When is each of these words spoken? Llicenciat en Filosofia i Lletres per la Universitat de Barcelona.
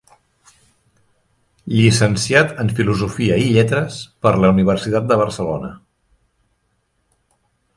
Llicenciat 1.73 2.55
en 2.63 2.71
Filosofia 2.79 3.37
i 3.43 3.51
Lletres 3.57 3.99
per 4.27 4.33
la 4.45 4.51
Universitat 4.57 5.07
de 5.13 5.19
Barcelona. 5.21 5.71